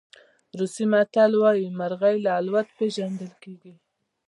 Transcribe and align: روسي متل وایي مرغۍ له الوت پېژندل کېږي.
روسي 0.59 0.85
متل 0.91 1.31
وایي 1.41 1.67
مرغۍ 1.79 2.15
له 2.25 2.31
الوت 2.39 2.67
پېژندل 2.77 3.31
کېږي. 3.43 3.73